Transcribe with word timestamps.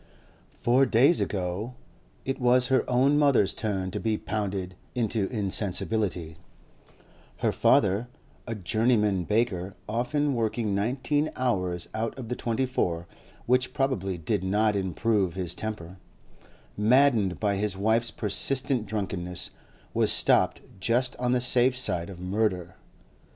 Four 0.55 0.87
days 0.87 1.21
ago 1.21 1.75
it 2.25 2.39
was 2.39 2.69
her 2.69 2.89
own 2.89 3.19
mother's 3.19 3.53
turn 3.53 3.91
to 3.91 3.99
be 3.99 4.17
pounded 4.17 4.73
into 4.95 5.27
insensibility; 5.27 6.37
her 7.45 7.51
father 7.51 8.07
(a 8.47 8.55
journeyman 8.55 9.25
baker, 9.25 9.75
often 9.87 10.33
working 10.33 10.73
nineteen 10.73 11.29
hours 11.35 11.87
out 11.93 12.17
of 12.17 12.29
the 12.29 12.35
twenty 12.35 12.65
four, 12.65 13.05
which 13.45 13.73
probably 13.75 14.17
did 14.17 14.43
not 14.43 14.75
improve 14.75 15.35
his 15.35 15.53
temper), 15.53 15.97
maddened 16.75 17.39
by 17.39 17.57
his 17.57 17.77
wife's 17.77 18.09
persistent 18.09 18.87
drunkenness, 18.87 19.51
was 19.93 20.11
stopped 20.11 20.61
just 20.79 21.15
on 21.17 21.31
the 21.31 21.39
safe 21.41 21.77
side 21.77 22.09
of 22.09 22.19
murder. 22.19 22.75